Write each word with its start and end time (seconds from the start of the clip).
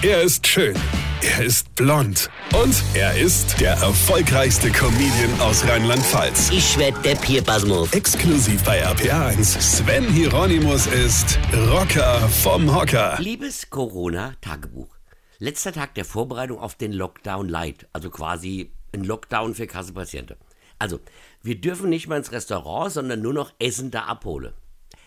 Er 0.00 0.22
ist 0.22 0.46
schön. 0.46 0.76
Er 1.22 1.44
ist 1.44 1.74
blond. 1.74 2.30
Und 2.54 2.84
er 2.94 3.18
ist 3.18 3.60
der 3.60 3.72
erfolgreichste 3.72 4.70
Comedian 4.70 5.40
aus 5.40 5.66
Rheinland-Pfalz. 5.66 6.50
Ich 6.52 6.78
werd 6.78 7.04
der 7.04 7.16
Pierpasmus. 7.16 7.92
Exklusiv 7.92 8.62
bei 8.62 8.86
RPA1. 8.86 9.60
Sven 9.60 10.04
Hieronymus 10.04 10.86
ist 10.86 11.36
Rocker 11.72 12.20
vom 12.28 12.72
Hocker. 12.72 13.16
Liebes 13.18 13.70
Corona-Tagebuch. 13.70 14.94
Letzter 15.40 15.72
Tag 15.72 15.96
der 15.96 16.04
Vorbereitung 16.04 16.60
auf 16.60 16.76
den 16.76 16.92
Lockdown 16.92 17.48
Light. 17.48 17.88
Also 17.92 18.08
quasi 18.10 18.70
ein 18.94 19.02
Lockdown 19.02 19.56
für 19.56 19.66
Kassepatienten. 19.66 20.36
Also, 20.78 21.00
wir 21.42 21.60
dürfen 21.60 21.90
nicht 21.90 22.06
mehr 22.06 22.18
ins 22.18 22.30
Restaurant, 22.30 22.92
sondern 22.92 23.20
nur 23.20 23.34
noch 23.34 23.52
Essen 23.58 23.90
da 23.90 24.02
abholen. 24.02 24.52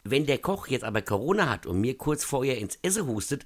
Wenn 0.04 0.26
der 0.26 0.40
Koch 0.40 0.68
jetzt 0.68 0.84
aber 0.84 1.02
Corona 1.02 1.50
hat 1.50 1.66
und 1.66 1.80
mir 1.80 1.96
kurz 1.98 2.24
vorher 2.24 2.58
ins 2.58 2.78
Essen 2.82 3.06
hustet, 3.08 3.46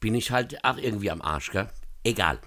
bin 0.00 0.14
ich 0.14 0.30
halt 0.30 0.64
auch 0.64 0.76
irgendwie 0.76 1.10
am 1.10 1.22
Arsch, 1.22 1.50
gell? 1.50 1.68
Egal. 2.04 2.38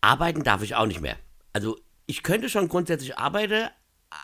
Arbeiten 0.00 0.42
darf 0.42 0.62
ich 0.62 0.74
auch 0.74 0.86
nicht 0.86 1.00
mehr. 1.00 1.16
Also, 1.52 1.78
ich 2.06 2.22
könnte 2.22 2.48
schon 2.48 2.68
grundsätzlich 2.68 3.18
arbeiten, 3.18 3.68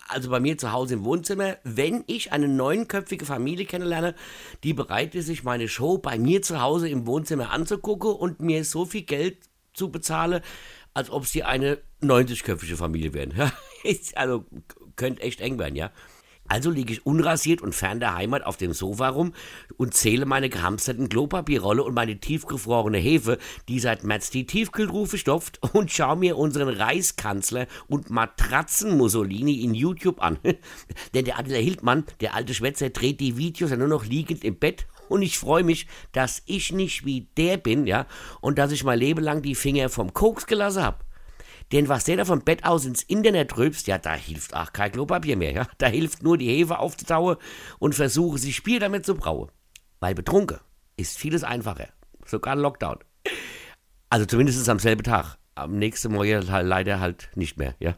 also 0.08 0.30
bei 0.30 0.40
mir 0.40 0.58
zu 0.58 0.72
Hause 0.72 0.94
im 0.94 1.04
Wohnzimmer, 1.04 1.56
wenn 1.64 2.04
ich 2.06 2.32
eine 2.32 2.48
neunköpfige 2.48 3.24
Familie 3.24 3.66
kennenlerne, 3.66 4.14
die 4.62 4.74
bereit 4.74 5.14
ist, 5.14 5.26
sich 5.26 5.42
meine 5.42 5.68
Show 5.68 5.98
bei 5.98 6.18
mir 6.18 6.42
zu 6.42 6.60
Hause 6.60 6.88
im 6.88 7.06
Wohnzimmer 7.06 7.50
anzugucken 7.50 8.12
und 8.12 8.40
mir 8.40 8.64
so 8.64 8.84
viel 8.84 9.02
Geld 9.02 9.38
zu 9.74 9.90
bezahlen, 9.90 10.42
als 10.94 11.10
ob 11.10 11.26
sie 11.26 11.42
eine 11.42 11.78
90-köpfige 12.02 12.76
Familie 12.76 13.14
wären. 13.14 13.32
also 14.14 14.44
könnte 14.96 15.22
echt 15.22 15.40
eng 15.40 15.58
werden, 15.58 15.76
ja. 15.76 15.90
Also 16.48 16.70
liege 16.70 16.92
ich 16.92 17.06
unrasiert 17.06 17.62
und 17.62 17.74
fern 17.74 18.00
der 18.00 18.14
Heimat 18.14 18.44
auf 18.44 18.56
dem 18.56 18.72
Sofa 18.72 19.08
rum 19.08 19.32
und 19.76 19.94
zähle 19.94 20.26
meine 20.26 20.48
gehamsterten 20.48 21.08
Klopapierrolle 21.08 21.82
und 21.82 21.94
meine 21.94 22.18
tiefgefrorene 22.18 22.98
Hefe, 22.98 23.38
die 23.68 23.80
seit 23.80 24.04
März 24.04 24.30
die 24.30 24.46
Tiefkühlrufe 24.46 25.18
stopft, 25.18 25.60
und 25.72 25.90
schaue 25.90 26.16
mir 26.16 26.36
unseren 26.36 26.68
Reiskanzler 26.68 27.66
und 27.88 28.10
Matratzen-Mussolini 28.10 29.62
in 29.62 29.74
YouTube 29.74 30.20
an. 30.20 30.38
Denn 31.14 31.24
der 31.24 31.38
Adler 31.38 31.58
Hildmann, 31.58 32.04
der 32.20 32.34
alte 32.34 32.54
Schwätzer, 32.54 32.90
dreht 32.90 33.20
die 33.20 33.36
Videos 33.36 33.70
ja 33.70 33.76
nur 33.76 33.88
noch 33.88 34.04
liegend 34.04 34.44
im 34.44 34.56
Bett 34.56 34.86
und 35.08 35.22
ich 35.22 35.38
freue 35.38 35.64
mich, 35.64 35.86
dass 36.12 36.42
ich 36.46 36.72
nicht 36.72 37.04
wie 37.04 37.28
der 37.36 37.56
bin, 37.58 37.86
ja, 37.86 38.06
und 38.40 38.58
dass 38.58 38.72
ich 38.72 38.84
mein 38.84 38.98
Leben 38.98 39.22
lang 39.22 39.42
die 39.42 39.54
Finger 39.54 39.88
vom 39.88 40.12
Koks 40.12 40.46
gelassen 40.46 40.82
habe. 40.82 40.98
Denn 41.72 41.88
was 41.88 42.04
der 42.04 42.18
da 42.18 42.24
vom 42.24 42.42
Bett 42.42 42.64
aus 42.64 42.84
ins 42.84 43.02
Internet 43.02 43.56
rülpst, 43.56 43.86
ja, 43.86 43.98
da 43.98 44.14
hilft 44.14 44.54
auch 44.54 44.72
kein 44.72 44.92
Klopapier 44.92 45.36
mehr, 45.36 45.52
ja. 45.52 45.66
Da 45.78 45.86
hilft 45.86 46.22
nur 46.22 46.36
die 46.36 46.48
Hefe 46.48 46.78
aufzutauen 46.78 47.36
und 47.78 47.94
versuche, 47.94 48.38
sich 48.38 48.54
Spiel 48.54 48.78
damit 48.78 49.06
zu 49.06 49.14
brauen. 49.14 49.50
Weil 50.00 50.14
betrunken 50.14 50.58
ist 50.96 51.18
vieles 51.18 51.44
einfacher. 51.44 51.88
Sogar 52.26 52.56
Lockdown. 52.56 52.98
Also 54.10 54.26
zumindest 54.26 54.68
am 54.68 54.78
selben 54.78 55.02
Tag. 55.02 55.38
Am 55.54 55.78
nächsten 55.78 56.12
Morgen 56.12 56.42
leider 56.46 57.00
halt 57.00 57.30
nicht 57.34 57.56
mehr, 57.58 57.74
ja. 57.78 57.96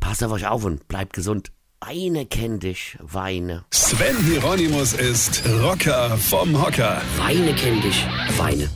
Passt 0.00 0.22
auf 0.22 0.32
euch 0.32 0.46
auf 0.46 0.64
und 0.64 0.86
bleibt 0.88 1.12
gesund. 1.12 1.50
Weine 1.80 2.24
kenn 2.24 2.60
dich, 2.60 2.96
Weine. 3.00 3.64
Sven 3.70 4.16
Hieronymus 4.24 4.94
ist 4.94 5.42
Rocker 5.62 6.16
vom 6.16 6.60
Hocker. 6.60 7.02
Weine 7.18 7.54
kenn 7.54 7.80
dich, 7.82 8.06
Weine. 8.38 8.70